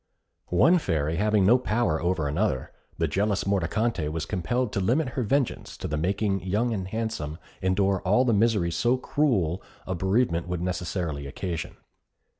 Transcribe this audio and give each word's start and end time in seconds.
One 0.47 0.79
Fairy 0.79 1.17
having 1.17 1.45
no 1.45 1.59
power 1.59 2.01
over 2.01 2.27
another, 2.27 2.71
the 2.97 3.07
jealous 3.07 3.43
Mordicante 3.45 4.07
was 4.09 4.25
compelled 4.25 4.73
to 4.73 4.79
limit 4.79 5.09
her 5.09 5.21
vengeance 5.21 5.77
to 5.77 5.87
the 5.87 5.95
making 5.95 6.39
Young 6.41 6.73
and 6.73 6.87
Handsome 6.87 7.37
endure 7.61 8.01
all 8.03 8.25
the 8.25 8.33
misery 8.33 8.71
so 8.71 8.97
cruel 8.97 9.61
a 9.85 9.93
bereavement 9.93 10.47
would 10.47 10.63
necessarily 10.63 11.27
occasion. 11.27 11.77